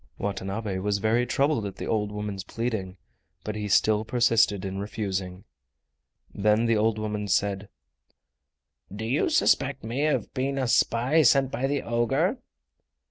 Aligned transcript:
Watanabe 0.17 0.79
was 0.79 0.97
very 0.97 1.27
troubled 1.27 1.63
at 1.67 1.75
the 1.75 1.85
old 1.85 2.11
woman's 2.11 2.43
pleading, 2.43 2.97
but 3.43 3.55
he 3.55 3.67
still 3.67 4.03
persisted 4.03 4.65
in 4.65 4.79
refusing. 4.79 5.43
Then 6.33 6.65
the 6.65 6.75
old 6.75 6.97
woman 6.97 7.27
said: 7.27 7.69
"Do 8.91 9.05
you 9.05 9.29
suspect 9.29 9.83
me 9.83 10.07
of 10.07 10.33
being 10.33 10.57
a 10.57 10.67
spy 10.67 11.21
sent 11.21 11.51
by 11.51 11.67
the 11.67 11.83
ogre?" 11.83 12.39